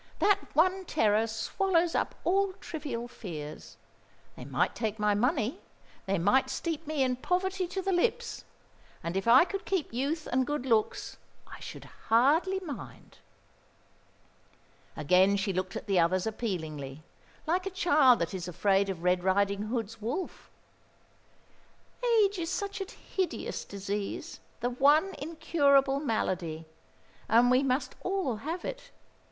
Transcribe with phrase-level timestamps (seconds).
[0.17, 3.77] That one terror swallows up all trivial fears.
[4.35, 5.59] They might take my money,
[6.07, 8.43] they might steep me in poverty to the lips,
[9.03, 13.19] and if I could keep youth and good looks, I should hardly mind."
[14.97, 17.03] Again she looked at the others appealingly,
[17.45, 20.49] like a child that is afraid of Red Riding hood's wolf.
[22.25, 26.65] "Age is such a hideous disease the one incurable malady.
[27.29, 28.89] And we must all have it.